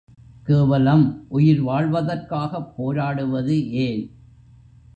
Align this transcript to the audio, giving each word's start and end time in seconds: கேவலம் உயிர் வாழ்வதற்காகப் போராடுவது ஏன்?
கேவலம் 0.47 1.03
உயிர் 1.29 1.61
வாழ்வதற்காகப் 1.63 2.73
போராடுவது 2.75 3.71
ஏன்? 3.71 4.03